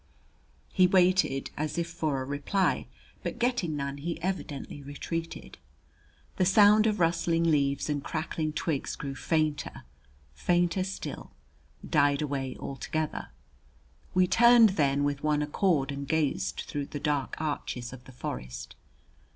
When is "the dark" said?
16.87-17.35